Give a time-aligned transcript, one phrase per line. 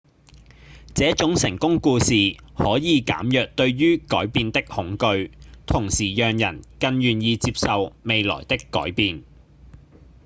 [0.95, 5.29] 這種成功故事可以減弱對於改變的恐懼
[5.67, 9.23] 同時讓人更願意接受未來的改變